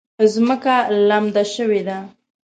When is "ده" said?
1.87-1.97